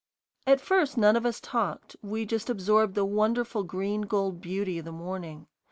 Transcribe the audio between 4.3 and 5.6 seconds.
beauty of the morning.